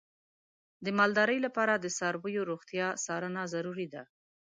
د 0.85 0.87
مالدارۍ 0.99 1.39
لپاره 1.45 1.73
د 1.77 1.85
څارویو 1.97 2.47
روغتیا 2.51 2.87
څارنه 3.05 3.41
ضروري 3.53 3.87
ده. 3.93 4.03